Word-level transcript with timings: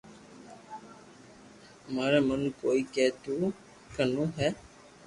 ماري 1.93 2.19
من 2.27 2.41
ڪوئي 2.61 2.81
ڪي 2.93 3.05
تو 3.23 3.35
ڪنو 3.95 4.23
ھي 4.37 4.49